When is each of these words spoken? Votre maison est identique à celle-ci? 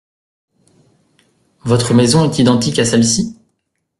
Votre 1.63 1.93
maison 1.93 2.25
est 2.25 2.39
identique 2.39 2.79
à 2.79 2.85
celle-ci? 2.85 3.35